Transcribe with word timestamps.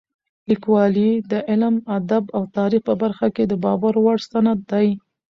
لیکوالی 0.49 1.11
د 1.31 1.33
علم، 1.49 1.75
ادب 1.97 2.23
او 2.35 2.43
تاریخ 2.57 2.81
په 2.89 2.93
برخه 3.01 3.27
کې 3.35 3.43
د 3.47 3.53
باور 3.63 3.93
وړ 4.03 4.17
سند 4.31 4.59
دی. 4.71 4.87